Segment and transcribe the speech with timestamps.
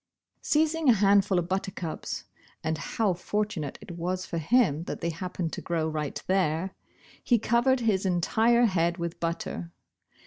[0.41, 2.23] Seizing a handful of buttercups
[2.63, 6.71] (and how fortunate it was for him that they happened to grow right there)
[7.23, 9.71] he covered his entire head with butter.